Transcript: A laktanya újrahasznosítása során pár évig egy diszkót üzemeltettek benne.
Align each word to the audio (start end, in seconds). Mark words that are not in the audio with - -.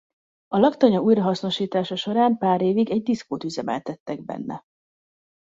A 0.47 0.57
laktanya 0.57 0.99
újrahasznosítása 1.01 1.95
során 1.95 2.37
pár 2.37 2.61
évig 2.61 2.89
egy 2.89 3.03
diszkót 3.03 3.43
üzemeltettek 3.43 4.23
benne. 4.23 4.63